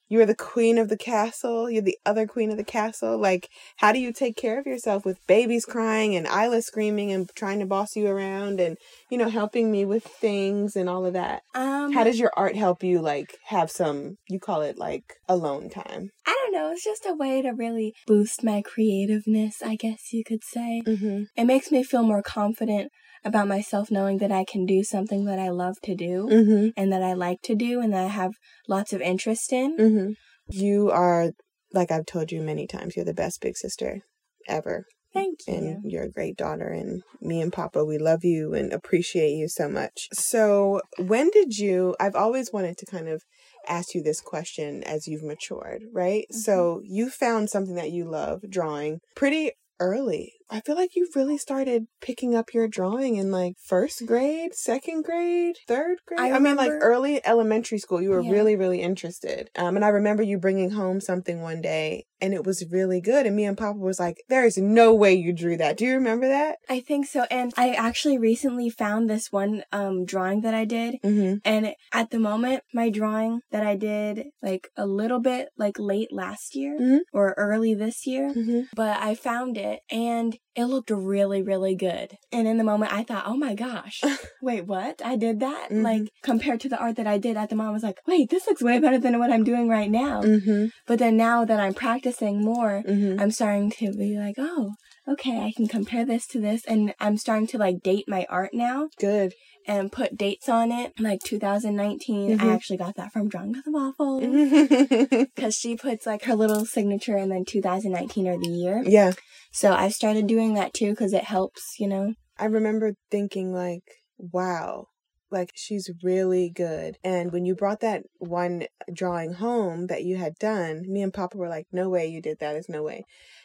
You're 0.09 0.25
the 0.25 0.35
queen 0.35 0.77
of 0.77 0.87
the 0.87 0.97
castle. 0.97 1.69
You're 1.69 1.81
the 1.81 1.97
other 2.05 2.25
queen 2.25 2.49
of 2.49 2.57
the 2.57 2.63
castle. 2.63 3.17
Like, 3.17 3.49
how 3.77 3.91
do 3.91 3.99
you 3.99 4.13
take 4.13 4.37
care 4.37 4.57
of 4.57 4.65
yourself 4.65 5.03
with 5.05 5.25
babies 5.27 5.65
crying 5.65 6.15
and 6.15 6.25
Isla 6.25 6.61
screaming 6.61 7.11
and 7.11 7.29
trying 7.35 7.59
to 7.59 7.65
boss 7.65 7.95
you 7.95 8.07
around 8.07 8.61
and, 8.61 8.77
you 9.09 9.17
know, 9.17 9.27
helping 9.29 9.69
me 9.69 9.83
with 9.83 10.05
things 10.05 10.77
and 10.77 10.87
all 10.89 11.05
of 11.05 11.13
that? 11.13 11.41
um, 11.55 11.91
How 11.91 12.05
does 12.05 12.19
your 12.19 12.31
art 12.37 12.55
help 12.55 12.83
you 12.83 13.01
like 13.01 13.37
have 13.47 13.69
some 13.69 14.15
you 14.29 14.39
call 14.39 14.61
it 14.61 14.77
like 14.77 15.15
alone 15.27 15.69
time? 15.69 16.11
I 16.25 16.37
don't 16.41 16.53
know. 16.53 16.71
It's 16.71 16.83
just 16.85 17.05
a 17.05 17.13
way 17.13 17.41
to 17.41 17.51
really 17.51 17.93
boost 18.05 18.43
my 18.43 18.61
creativeness, 18.61 19.61
I 19.61 19.75
guess 19.75 20.13
you 20.13 20.23
could 20.23 20.43
say. 20.43 20.83
Mm-hmm. 20.87 21.23
It 21.35 21.45
makes 21.45 21.69
me 21.69 21.83
feel 21.83 22.03
more 22.03 22.23
confident 22.23 22.91
about 23.27 23.47
myself 23.47 23.91
knowing 23.91 24.17
that 24.19 24.31
I 24.31 24.45
can 24.45 24.65
do 24.65 24.83
something 24.83 25.25
that 25.25 25.39
I 25.39 25.49
love 25.49 25.75
to 25.83 25.95
do 25.95 26.27
Mm-hmm. 26.29 26.69
and 26.75 26.91
that 26.91 27.03
I 27.03 27.13
like 27.13 27.41
to 27.43 27.55
do 27.55 27.79
and 27.81 27.93
that 27.93 28.05
I 28.05 28.07
have 28.07 28.33
lots 28.67 28.93
of 28.93 29.01
interest 29.01 29.53
in. 29.53 29.77
Mm-hmm. 29.77 30.11
You 30.49 30.89
are 30.91 31.31
like 31.73 31.91
I've 31.91 32.05
told 32.05 32.31
you 32.31 32.41
many 32.41 32.65
times, 32.67 32.95
you're 32.95 33.05
the 33.05 33.13
best 33.13 33.41
big 33.41 33.57
sister 33.57 34.01
ever. 34.47 34.85
Thank 35.13 35.39
you. 35.47 35.53
And 35.53 35.91
you're 35.91 36.03
a 36.03 36.11
great 36.11 36.37
daughter 36.37 36.67
and 36.67 37.01
me 37.21 37.41
and 37.41 37.51
Papa, 37.51 37.83
we 37.83 37.97
love 37.97 38.23
you 38.23 38.53
and 38.53 38.71
appreciate 38.71 39.31
you 39.31 39.47
so 39.47 39.67
much. 39.67 40.07
So 40.13 40.81
when 40.97 41.29
did 41.31 41.57
you 41.57 41.95
I've 41.99 42.15
always 42.15 42.51
wanted 42.53 42.77
to 42.77 42.85
kind 42.85 43.07
of 43.07 43.23
ask 43.67 43.93
you 43.93 44.01
this 44.01 44.21
question 44.21 44.83
as 44.83 45.07
you've 45.07 45.23
matured, 45.23 45.83
right? 45.91 46.25
So 46.31 46.81
you 46.83 47.09
found 47.09 47.49
something 47.49 47.75
that 47.75 47.91
you 47.91 48.05
love, 48.05 48.41
drawing, 48.49 48.99
pretty 49.15 49.51
early. 49.79 50.33
I 50.49 50.61
feel 50.61 50.75
like 50.75 50.95
you 50.95 51.07
really 51.15 51.37
started 51.37 51.87
picking 52.01 52.33
up 52.35 52.53
your 52.53 52.67
drawing 52.67 53.15
in 53.17 53.31
like 53.31 53.55
first 53.61 54.05
grade, 54.05 54.53
second 54.55 55.03
grade, 55.03 55.55
third 55.67 55.97
grade. 56.05 56.19
I 56.19 56.31
I, 56.31 56.39
mean, 56.39 56.55
like 56.55 56.71
early 56.71 57.25
elementary 57.25 57.79
school. 57.79 58.01
You 58.01 58.11
were 58.11 58.21
Yeah. 58.21 58.31
really, 58.31 58.55
really 58.55 58.81
interested. 58.81 59.49
Um, 59.57 59.75
and 59.75 59.83
I 59.83 59.89
remember 59.89 60.23
you 60.23 60.37
bringing 60.37 60.71
home 60.71 61.01
something 61.01 61.41
one 61.41 61.61
day, 61.61 62.05
and 62.21 62.33
it 62.33 62.45
was 62.45 62.63
really 62.71 63.01
good. 63.01 63.25
And 63.25 63.35
me 63.35 63.43
and 63.45 63.57
Papa 63.57 63.77
was 63.77 63.99
like, 63.99 64.17
"There 64.29 64.45
is 64.45 64.57
no 64.57 64.93
way 64.93 65.13
you 65.13 65.33
drew 65.33 65.57
that." 65.57 65.77
Do 65.77 65.85
you 65.85 65.95
remember 65.95 66.27
that? 66.27 66.57
I 66.69 66.79
think 66.79 67.07
so. 67.07 67.25
And 67.29 67.53
I 67.57 67.71
actually 67.73 68.17
recently 68.17 68.69
found 68.69 69.09
this 69.09 69.31
one 69.31 69.63
um, 69.71 70.05
drawing 70.05 70.41
that 70.41 70.53
I 70.53 70.63
did. 70.65 70.95
Mm-hmm. 71.03 71.37
And 71.43 71.73
at 71.91 72.09
the 72.11 72.19
moment, 72.19 72.63
my 72.73 72.89
drawing 72.89 73.41
that 73.51 73.65
I 73.65 73.75
did 73.75 74.27
like 74.41 74.69
a 74.77 74.85
little 74.87 75.19
bit 75.19 75.49
like 75.57 75.77
late 75.77 76.11
last 76.11 76.55
year 76.55 76.77
Mhm. 76.79 76.99
or 77.13 77.33
early 77.37 77.73
this 77.73 78.07
year, 78.07 78.29
Mm-hmm. 78.33 78.61
but 78.75 78.97
I 79.01 79.13
found 79.13 79.57
it 79.57 79.81
and 79.91 80.36
it 80.55 80.65
looked 80.65 80.89
really, 80.89 81.41
really 81.41 81.75
good. 81.75 82.17
And 82.31 82.47
in 82.47 82.57
the 82.57 82.63
moment, 82.63 82.93
I 82.93 83.03
thought, 83.03 83.25
oh 83.27 83.37
my 83.37 83.53
gosh, 83.55 84.01
wait, 84.41 84.65
what? 84.65 85.01
I 85.05 85.15
did 85.15 85.39
that? 85.41 85.69
Mhm. 85.69 85.83
Like 85.83 86.09
compared 86.23 86.59
to 86.61 86.69
the 86.69 86.77
art 86.77 86.95
that 86.95 87.07
I 87.07 87.17
did 87.17 87.37
at 87.37 87.49
the 87.49 87.55
moment, 87.55 87.71
I 87.71 87.73
was 87.73 87.83
like, 87.83 87.99
wait, 88.07 88.29
this 88.29 88.47
looks 88.47 88.63
way 88.63 88.79
better 88.79 88.97
than 88.97 89.19
what 89.19 89.31
I'm 89.31 89.43
doing 89.43 89.69
right 89.69 89.89
now. 89.91 90.21
Mm-hmm. 90.23 90.67
But 90.87 90.99
then 90.99 91.15
now 91.17 91.45
that 91.45 91.59
I'm 91.59 91.73
practicing 91.73 92.41
more, 92.43 92.83
Mm-hmm. 92.87 93.19
I'm 93.19 93.31
starting 93.31 93.69
to 93.71 93.91
be 93.93 94.17
like, 94.17 94.35
oh, 94.37 94.73
okay, 95.07 95.39
I 95.39 95.51
can 95.55 95.67
compare 95.67 96.05
this 96.05 96.25
to 96.27 96.39
this. 96.39 96.65
And 96.65 96.93
I'm 96.99 97.17
starting 97.17 97.47
to 97.47 97.57
like 97.57 97.81
date 97.83 98.05
my 98.07 98.25
art 98.29 98.51
now 98.53 98.89
Good. 98.99 99.33
And 99.67 99.91
put 99.91 100.17
dates 100.17 100.47
on 100.49 100.71
it. 100.71 100.93
Like 100.99 101.19
2019, 101.23 102.37
Mhm. 102.37 102.41
I 102.41 102.53
actually 102.53 102.77
got 102.77 102.95
that 102.95 103.11
from 103.11 103.25
with 103.25 103.65
the 103.65 103.71
Waffles. 103.71 104.23
Mm-hmm. 104.23 105.23
Because 105.35 105.55
she 105.55 105.75
puts 105.75 106.05
like 106.05 106.23
her 106.23 106.35
little 106.35 106.65
signature 106.65 107.15
and 107.17 107.31
then 107.31 107.45
2019 107.45 108.27
or 108.27 108.37
the 108.37 108.47
year. 108.49 108.81
yeah. 108.85 109.13
So 109.51 109.73
I 109.73 109.89
started 109.89 110.27
doing 110.27 110.53
that 110.55 110.73
too 110.73 110.91
because 110.91 111.13
it 111.13 111.23
helps, 111.23 111.75
you 111.79 111.87
know. 111.87 112.13
I 112.39 112.45
remember 112.45 112.93
thinking 113.09 113.51
like, 113.53 113.83
wow, 114.17 114.87
like 115.31 115.51
she's 115.55 115.89
really 116.03 116.49
good. 116.49 116.97
And 117.03 117.31
when 117.31 117.45
you 117.45 117.55
brought 117.55 117.81
that 117.81 118.03
one 118.19 118.65
drawing 118.91 119.33
home 119.33 119.87
that 119.87 120.03
you 120.03 120.17
had 120.17 120.35
done, 120.35 120.85
me 120.87 121.01
and 121.01 121.13
Papa 121.13 121.37
were 121.37 121.49
like, 121.49 121.67
no 121.71 121.89
way 121.89 122.07
you 122.07 122.21
did 122.21 122.39
that. 122.39 122.53
There's 122.53 122.69
no 122.69 122.83
way. 122.83 123.03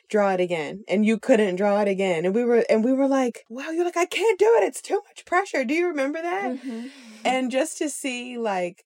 Draw 0.08 0.32
it 0.34 0.40
again. 0.40 0.84
And 0.88 1.06
you 1.06 1.18
couldn't 1.18 1.56
draw 1.56 1.80
it 1.80 1.88
again. 1.88 2.24
And 2.24 2.34
we 2.34 2.44
were 2.44 2.64
and 2.68 2.84
we 2.84 2.92
were 2.92 3.08
like, 3.08 3.44
wow, 3.48 3.70
you're 3.70 3.84
like, 3.84 3.96
I 3.96 4.06
can't 4.06 4.38
do 4.38 4.52
it. 4.60 4.64
It's 4.64 4.82
too 4.82 5.00
much 5.08 5.24
pressure. 5.24 5.64
Do 5.64 5.74
you 5.74 5.88
remember 5.88 6.20
that? 6.20 6.56
Mm-hmm. 6.56 6.86
And 7.24 7.50
just 7.50 7.78
to 7.78 7.88
see 7.88 8.38
like 8.38 8.84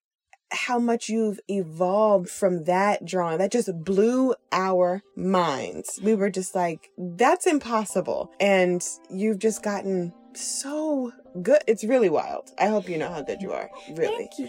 how 0.53 0.79
much 0.79 1.09
you've 1.09 1.41
evolved 1.49 2.29
from 2.29 2.65
that 2.65 3.05
drawing 3.05 3.39
that 3.39 3.53
just 3.53 3.71
blew 3.85 4.35
our 4.53 5.03
minds. 5.17 5.99
We 6.03 6.15
were 6.15 6.31
just 6.31 6.55
like, 6.55 6.91
that's 6.97 7.47
impossible. 7.47 8.31
And 8.39 8.83
you've 9.11 9.39
just 9.39 9.63
gotten 9.63 10.13
so 10.35 11.13
good. 11.43 11.63
It's 11.67 11.85
really 11.85 12.09
wild. 12.09 12.51
I 12.59 12.69
hope 12.69 12.89
you 12.89 12.99
know 12.99 13.09
how 13.09 13.23
good 13.23 13.41
you 13.41 13.53
are. 13.53 13.71
Really. 13.95 14.29
Thank 14.37 14.39
you. 14.39 14.49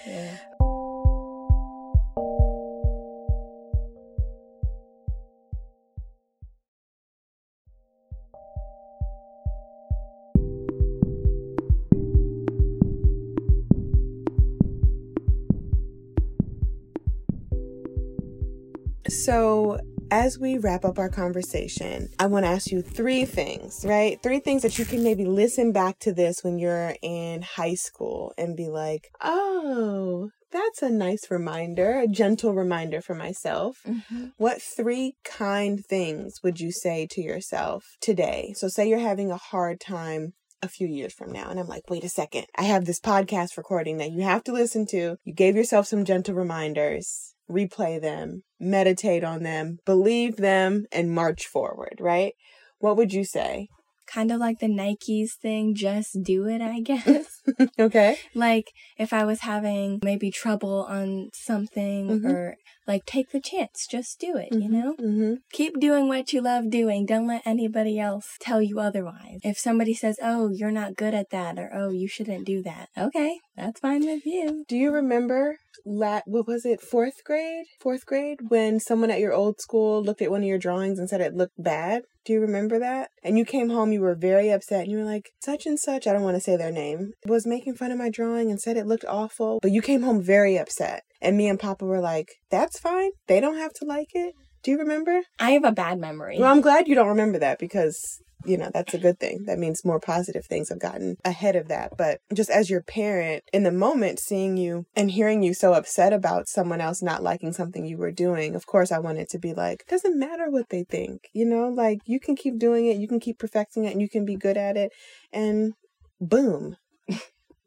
So, 19.10 19.79
as 20.11 20.39
we 20.39 20.57
wrap 20.57 20.85
up 20.85 20.99
our 20.99 21.09
conversation, 21.09 22.09
I 22.19 22.27
want 22.27 22.45
to 22.45 22.49
ask 22.49 22.71
you 22.71 22.81
three 22.81 23.25
things, 23.25 23.83
right? 23.87 24.21
Three 24.21 24.39
things 24.39 24.61
that 24.61 24.79
you 24.79 24.85
can 24.85 25.03
maybe 25.03 25.25
listen 25.25 25.71
back 25.71 25.99
to 25.99 26.13
this 26.13 26.43
when 26.43 26.59
you're 26.59 26.95
in 27.01 27.41
high 27.41 27.75
school 27.75 28.33
and 28.37 28.55
be 28.55 28.67
like, 28.67 29.09
oh, 29.21 30.29
that's 30.51 30.81
a 30.81 30.89
nice 30.89 31.29
reminder, 31.29 31.99
a 31.99 32.07
gentle 32.07 32.53
reminder 32.53 33.01
for 33.01 33.15
myself. 33.15 33.79
Mm-hmm. 33.85 34.27
What 34.37 34.61
three 34.61 35.15
kind 35.25 35.85
things 35.85 36.35
would 36.43 36.59
you 36.59 36.71
say 36.71 37.07
to 37.11 37.21
yourself 37.21 37.83
today? 37.99 38.53
So, 38.55 38.67
say 38.69 38.87
you're 38.87 38.99
having 38.99 39.31
a 39.31 39.37
hard 39.37 39.81
time 39.81 40.33
a 40.61 40.69
few 40.69 40.87
years 40.87 41.13
from 41.13 41.31
now, 41.31 41.49
and 41.49 41.59
I'm 41.59 41.67
like, 41.67 41.89
wait 41.89 42.03
a 42.03 42.09
second, 42.09 42.45
I 42.55 42.63
have 42.63 42.85
this 42.85 42.99
podcast 42.99 43.57
recording 43.57 43.97
that 43.97 44.11
you 44.11 44.23
have 44.23 44.43
to 44.45 44.53
listen 44.53 44.85
to. 44.87 45.17
You 45.23 45.33
gave 45.33 45.55
yourself 45.55 45.85
some 45.87 46.05
gentle 46.05 46.33
reminders, 46.33 47.35
replay 47.49 48.01
them, 48.01 48.43
meditate 48.59 49.23
on 49.23 49.43
them, 49.43 49.79
believe 49.85 50.37
them, 50.37 50.85
and 50.91 51.11
march 51.11 51.45
forward, 51.47 51.97
right? 51.99 52.33
What 52.79 52.97
would 52.97 53.13
you 53.13 53.23
say? 53.23 53.67
Kind 54.05 54.31
of 54.31 54.39
like 54.39 54.59
the 54.59 54.67
Nikes 54.67 55.31
thing, 55.41 55.75
just 55.75 56.17
do 56.23 56.47
it, 56.47 56.61
I 56.61 56.79
guess. 56.89 57.41
okay. 57.79 58.17
like 58.35 58.71
if 58.97 59.13
I 59.13 59.23
was 59.25 59.41
having 59.41 59.99
maybe 60.03 60.31
trouble 60.31 60.85
on 60.89 61.29
something 61.33 62.21
Mhm. 62.21 62.25
or 62.25 62.55
like 62.88 63.06
take 63.06 63.32
the 63.32 63.41
chance, 63.41 63.86
just 63.89 64.20
do 64.20 64.38
it, 64.38 64.50
you 64.51 64.70
know? 64.70 64.96
Mm-hmm. 65.00 65.34
Keep 65.51 65.79
doing 65.79 66.08
what 66.08 66.34
you 66.34 66.41
love 66.41 66.70
doing. 66.70 67.06
Don't 67.06 67.27
let 67.27 67.46
anybody 67.46 68.00
else 68.00 68.38
tell 68.39 68.62
you 68.62 68.79
otherwise. 68.79 69.39
If 69.44 69.58
somebody 69.58 69.94
says, 69.94 70.17
"Oh, 70.22 70.50
you're 70.50 70.72
not 70.72 70.96
good 70.96 71.13
at 71.13 71.29
that," 71.32 71.58
or 71.58 71.70
"Oh, 71.74 71.89
you 71.89 72.08
shouldn't 72.08 72.46
do 72.46 72.63
that," 72.63 72.89
okay, 72.98 73.39
that's 73.56 73.79
fine 73.79 74.06
with 74.06 74.25
you. 74.25 74.65
Do 74.67 74.77
you 74.77 74.91
remember 74.91 75.58
lat 75.86 76.24
what 76.25 76.48
was 76.48 76.65
it 76.65 76.82
fourth 76.82 77.24
grade 77.24 77.65
fourth 77.79 78.06
grade 78.06 78.39
when 78.50 78.79
someone 78.79 79.12
at 79.12 79.20
your 79.20 79.34
old 79.34 79.60
school 79.60 80.03
looked 80.03 80.22
at 80.22 80.32
one 80.32 80.41
of 80.41 80.48
your 80.48 80.58
drawings 80.58 81.00
and 81.00 81.10
said 81.10 81.22
it 81.22 81.34
looked 81.34 81.53
bad 81.58 82.01
do 82.25 82.34
you 82.34 82.41
remember 82.41 82.77
that 82.79 83.10
and 83.24 83.38
you 83.38 83.46
came 83.46 83.70
home 83.70 83.91
you 83.91 84.01
were 84.01 84.15
very 84.15 84.50
upset 84.50 84.82
and 84.82 84.91
you 84.91 84.98
were 84.98 85.06
like 85.06 85.32
such 85.41 85.65
and 85.65 85.79
such 85.79 86.06
i 86.06 86.12
don't 86.12 86.24
want 86.24 86.36
to 86.36 86.41
say 86.41 86.58
their 86.58 86.72
name 86.72 87.12
was 87.25 87.48
making 87.48 87.75
fun 87.75 87.91
of 87.91 87.98
my 87.98 88.10
drawing 88.10 88.50
and 88.50 88.60
said 88.60 88.75
it 88.75 88.88
looked 88.88 89.06
awful 89.06 89.60
but 89.62 89.72
you 89.72 89.82
came 89.82 90.01
home 90.01 90.22
very 90.22 90.58
upset 90.58 91.03
and 91.22 91.38
me 91.38 91.48
and 91.48 91.60
papa 91.60 91.86
were 91.86 92.01
like 92.01 92.36
that's 92.51 92.76
fine. 92.79 93.12
They 93.27 93.39
don't 93.39 93.57
have 93.57 93.74
to 93.74 93.86
like 93.86 94.10
it. 94.13 94.34
Do 94.63 94.72
you 94.72 94.79
remember? 94.79 95.22
I 95.39 95.51
have 95.51 95.63
a 95.63 95.72
bad 95.72 96.00
memory. 96.00 96.38
well 96.39 96.51
i'm 96.51 96.62
glad 96.62 96.88
you 96.88 96.96
don't 96.96 97.07
remember 97.07 97.39
that 97.39 97.57
because 97.60 98.19
you 98.46 98.57
know 98.57 98.69
that's 98.74 98.93
a 98.93 99.00
good 99.00 99.19
thing. 99.19 99.46
That 99.46 99.57
means 99.57 99.84
more 99.84 100.00
positive 100.00 100.46
things 100.46 100.69
have 100.69 100.79
gotten 100.79 101.17
ahead 101.25 101.55
of 101.55 101.67
that. 101.69 101.98
But 101.98 102.19
just 102.34 102.50
as 102.50 102.69
your 102.69 102.81
parent 102.81 103.43
in 103.51 103.63
the 103.63 103.72
moment 103.72 104.19
seeing 104.19 104.57
you 104.57 104.86
and 104.96 105.12
hearing 105.12 105.41
you 105.43 105.53
so 105.53 105.74
upset 105.74 106.13
about 106.13 106.48
someone 106.48 106.79
else 106.79 107.01
not 107.01 107.24
liking 107.24 107.51
something 107.51 107.86
you 107.86 107.98
were 107.98 108.12
doing 108.12 108.55
of 108.55 108.65
course 108.65 108.91
i 108.91 109.00
wanted 109.00 109.27
to 109.29 109.39
be 109.39 109.53
like 109.53 109.86
doesn't 109.89 110.17
matter 110.19 110.50
what 110.50 110.69
they 110.69 110.84
think 110.84 111.29
you 111.34 111.46
know? 111.46 111.67
Like 111.67 112.00
you 112.05 112.19
can 112.19 112.36
keep 112.36 112.57
doing 112.60 112.86
it. 112.88 112.98
You 112.98 113.07
can 113.07 113.19
keep 113.19 113.38
perfecting 113.39 113.86
it 113.86 113.91
and 113.91 114.01
you 114.01 114.10
can 114.10 114.24
be 114.24 114.36
good 114.36 114.55
at 114.57 114.77
it. 114.77 114.91
And 115.31 115.74
boom. 116.22 116.77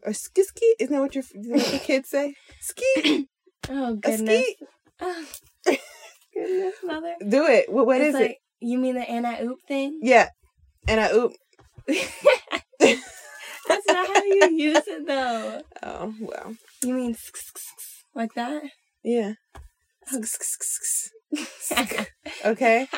Or 0.03 0.15
ski 0.15 0.43
ski? 0.45 0.75
Isn't 0.79 0.95
that 0.95 1.01
what 1.03 1.15
your, 1.15 1.25
isn't 1.25 1.53
that 1.53 1.59
what 1.59 1.73
your 1.73 1.81
kids 1.81 2.09
say? 2.09 2.35
Ski? 2.61 3.29
Oh 3.69 3.95
goodness. 3.97 4.47
Oh, 5.01 5.25
goodness, 6.35 6.75
mother. 6.85 7.15
do 7.27 7.47
it 7.47 7.71
what, 7.73 7.87
what 7.87 8.01
is 8.01 8.15
like, 8.15 8.31
it 8.33 8.37
You 8.61 8.79
mean 8.79 8.95
the 8.95 9.09
anti 9.09 9.43
oop 9.43 9.59
thing? 9.67 9.99
yeah 10.03 10.29
and 10.89 11.01
i 11.01 11.13
oop 11.13 11.33
That's 13.69 13.87
not 13.87 14.09
how 14.09 14.23
you 14.25 14.51
use 14.53 14.87
it 14.87 15.07
though. 15.07 15.63
oh 15.83 16.15
well 16.21 16.55
You 16.83 16.95
mean 16.95 17.17
like 18.15 18.35
that? 18.35 18.63
Yeah. 19.05 19.35
okay. 22.45 22.89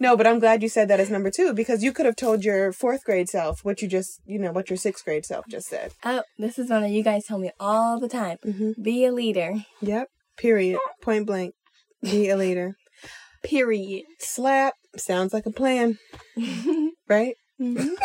No, 0.00 0.16
but 0.16 0.26
I'm 0.26 0.38
glad 0.38 0.62
you 0.62 0.68
said 0.70 0.88
that 0.88 1.00
as 1.00 1.10
number 1.10 1.30
two 1.30 1.52
because 1.52 1.82
you 1.82 1.92
could 1.92 2.06
have 2.06 2.16
told 2.16 2.44
your 2.44 2.72
fourth 2.72 3.04
grade 3.04 3.28
self 3.28 3.60
what 3.62 3.82
you 3.82 3.88
just, 3.88 4.20
you 4.24 4.38
know, 4.38 4.52
what 4.52 4.70
your 4.70 4.78
sixth 4.78 5.04
grade 5.04 5.26
self 5.26 5.44
just 5.48 5.68
said. 5.68 5.92
Oh, 6.04 6.22
this 6.38 6.58
is 6.58 6.70
one 6.70 6.82
that 6.82 6.90
you 6.90 7.02
guys 7.02 7.26
tell 7.26 7.38
me 7.38 7.50
all 7.60 8.00
the 8.00 8.08
time. 8.08 8.38
Mm-hmm. 8.46 8.82
Be 8.82 9.04
a 9.04 9.12
leader. 9.12 9.66
Yep. 9.82 10.08
Period. 10.36 10.78
Point 11.02 11.26
blank. 11.26 11.54
Be 12.02 12.28
a 12.28 12.36
leader. 12.36 12.74
Period. 13.42 14.04
Slap. 14.18 14.74
Sounds 14.96 15.32
like 15.32 15.46
a 15.46 15.50
plan, 15.50 15.98
right? 17.08 17.34
Mhm. 17.60 17.88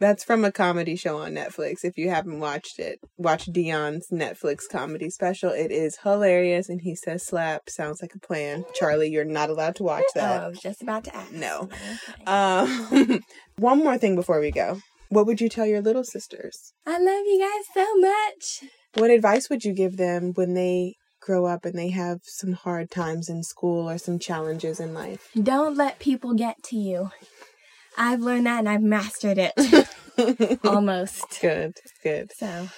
That's 0.00 0.22
from 0.22 0.44
a 0.44 0.52
comedy 0.52 0.94
show 0.94 1.18
on 1.18 1.32
Netflix. 1.32 1.78
If 1.84 1.98
you 1.98 2.08
haven't 2.08 2.38
watched 2.38 2.78
it, 2.78 3.00
watch 3.16 3.46
Dion's 3.52 4.06
Netflix 4.12 4.60
comedy 4.70 5.10
special. 5.10 5.50
It 5.50 5.72
is 5.72 5.98
hilarious, 6.04 6.68
and 6.68 6.80
he 6.82 6.94
says 6.94 7.24
"slap." 7.26 7.68
Sounds 7.68 8.00
like 8.00 8.14
a 8.14 8.20
plan. 8.20 8.64
Charleigh, 8.74 9.06
you're 9.10 9.24
not 9.24 9.50
allowed 9.50 9.74
to 9.76 9.82
watch 9.82 10.04
Oh, 10.10 10.20
that. 10.20 10.42
I 10.42 10.48
was 10.48 10.60
just 10.60 10.82
about 10.82 11.02
to 11.04 11.16
ask. 11.16 11.32
No. 11.32 11.62
Okay. 11.62 12.24
Um, 12.26 13.20
one 13.56 13.78
more 13.78 13.98
thing 13.98 14.14
before 14.14 14.38
we 14.40 14.52
go. 14.52 14.78
What 15.08 15.26
would 15.26 15.40
you 15.40 15.48
tell 15.48 15.66
your 15.66 15.80
little 15.80 16.04
sisters? 16.04 16.72
I 16.86 16.98
love 16.98 17.24
you 17.26 17.40
guys 17.40 17.64
so 17.74 17.96
much. 17.98 18.70
What 18.94 19.10
advice 19.10 19.48
would 19.50 19.64
you 19.64 19.72
give 19.72 19.96
them 19.96 20.32
when 20.34 20.54
they 20.54 20.94
grow 21.28 21.44
up 21.44 21.66
and 21.66 21.78
they 21.78 21.90
have 21.90 22.20
some 22.22 22.54
hard 22.54 22.90
times 22.90 23.28
in 23.28 23.42
school 23.42 23.88
or 23.88 23.98
some 23.98 24.18
challenges 24.18 24.80
in 24.80 24.94
life? 24.94 25.28
Don't 25.40 25.76
let 25.76 25.98
people 25.98 26.32
get 26.32 26.62
to 26.64 26.76
you. 26.76 27.10
I've 27.98 28.20
learned 28.20 28.46
that 28.46 28.60
and 28.60 28.68
I've 28.68 28.82
mastered 28.82 29.36
it 29.38 29.52
almost. 30.64 31.38
good, 31.42 31.74
good, 32.02 32.32
So, 32.34 32.68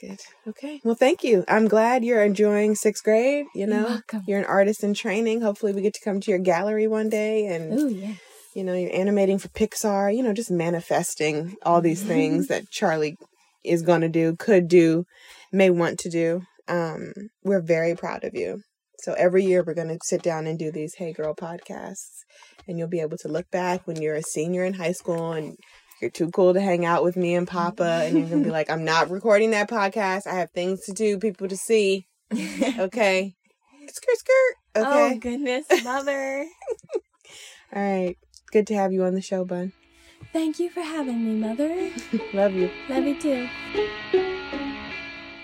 good. 0.00 0.20
Okay. 0.46 0.80
Well, 0.84 0.94
thank 0.94 1.24
you. 1.24 1.44
I'm 1.48 1.66
glad 1.66 2.04
you're 2.04 2.22
enjoying 2.22 2.76
sixth 2.76 3.02
grade. 3.02 3.46
You 3.56 3.62
You're 3.62 3.68
know, 3.68 3.84
welcome. 3.84 4.22
you're 4.28 4.38
an 4.38 4.44
artist 4.44 4.84
in 4.84 4.94
training. 4.94 5.40
Hopefully, 5.40 5.72
we 5.72 5.82
get 5.82 5.94
to 5.94 6.04
come 6.04 6.20
to 6.20 6.30
your 6.30 6.38
gallery 6.38 6.86
one 6.86 7.08
day 7.08 7.46
and 7.46 7.72
ooh, 7.76 7.88
yeah. 7.88 8.12
you 8.54 8.62
know, 8.62 8.74
you're 8.74 8.94
animating 8.94 9.38
for 9.40 9.48
Pixar, 9.48 10.16
you 10.16 10.22
know, 10.22 10.32
just 10.32 10.52
manifesting 10.52 11.56
all 11.64 11.80
these 11.80 12.04
things 12.04 12.44
mm-hmm. 12.44 12.54
that 12.54 12.70
Charleigh 12.70 13.16
is 13.64 13.82
going 13.82 14.02
to 14.02 14.08
do, 14.08 14.36
could 14.36 14.68
do, 14.68 15.06
may 15.50 15.70
want 15.70 15.98
to 16.00 16.08
do. 16.08 16.42
Um, 16.68 17.12
we're 17.44 17.62
very 17.62 17.94
proud 17.94 18.24
of 18.24 18.34
you. 18.34 18.60
So 19.00 19.12
every 19.12 19.44
year 19.44 19.62
we're 19.64 19.74
going 19.74 19.88
to 19.88 19.98
sit 20.04 20.22
down 20.22 20.46
and 20.46 20.58
do 20.58 20.72
these 20.72 20.94
Hey 20.96 21.12
Girl 21.12 21.34
podcasts 21.34 22.24
and 22.66 22.78
you'll 22.78 22.88
be 22.88 23.00
able 23.00 23.18
to 23.18 23.28
look 23.28 23.50
back 23.50 23.86
when 23.86 24.00
you're 24.00 24.14
a 24.14 24.22
senior 24.22 24.64
in 24.64 24.74
high 24.74 24.92
school 24.92 25.32
and 25.32 25.56
you're 26.00 26.10
too 26.10 26.30
cool 26.30 26.54
to 26.54 26.60
hang 26.60 26.84
out 26.84 27.02
with 27.04 27.16
me 27.16 27.34
and 27.34 27.46
Papa 27.46 28.02
and 28.04 28.16
you're 28.18 28.28
going 28.28 28.42
to 28.42 28.44
be 28.48 28.50
like, 28.52 28.70
I'm 28.70 28.84
not 28.84 29.10
recording 29.10 29.50
that 29.50 29.68
podcast. 29.70 30.26
I 30.26 30.34
have 30.34 30.50
things 30.50 30.80
to 30.86 30.92
do, 30.92 31.18
people 31.18 31.48
to 31.48 31.56
see. 31.56 32.06
Okay. 32.78 33.34
skirt, 33.88 34.18
skirt. 34.18 34.54
Okay. 34.76 35.12
Oh, 35.14 35.18
goodness, 35.18 35.66
mother. 35.84 36.44
All 37.74 37.82
right. 37.82 38.16
Good 38.52 38.66
to 38.68 38.74
have 38.74 38.92
you 38.92 39.04
on 39.04 39.14
the 39.14 39.22
show, 39.22 39.44
Bun. 39.44 39.72
Thank 40.32 40.58
you 40.58 40.70
for 40.70 40.80
having 40.82 41.24
me, 41.24 41.34
mother. 41.34 41.90
Love 42.32 42.54
you. 42.54 42.70
Love 42.88 43.06
you 43.06 43.20
too. 43.20 44.35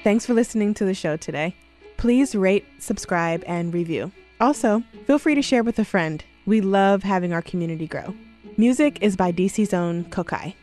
Thanks 0.02 0.26
for 0.26 0.34
listening 0.34 0.74
to 0.74 0.84
the 0.84 0.94
show 0.94 1.16
today. 1.16 1.54
Please 1.96 2.34
rate, 2.34 2.66
subscribe, 2.80 3.44
and 3.46 3.72
review. 3.72 4.10
Also, 4.40 4.82
feel 5.06 5.20
free 5.20 5.36
to 5.36 5.42
share 5.42 5.62
with 5.62 5.78
a 5.78 5.84
friend. 5.84 6.24
We 6.44 6.60
love 6.60 7.04
having 7.04 7.32
our 7.32 7.42
community 7.42 7.86
grow. 7.86 8.12
Music 8.56 8.98
is 9.00 9.14
by 9.16 9.30
DC's 9.30 9.72
own 9.72 10.04
Kokai. 10.06 10.54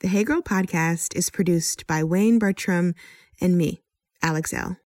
The 0.00 0.08
Hey 0.08 0.24
Girl 0.24 0.42
podcast 0.42 1.16
is 1.16 1.30
produced 1.30 1.86
by 1.86 2.02
Wayne 2.02 2.40
Bertram 2.40 2.94
and 3.40 3.56
me, 3.56 3.82
Alex 4.20 4.52
Elle 4.52 4.76